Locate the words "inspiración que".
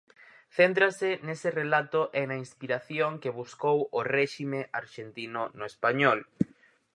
2.45-3.35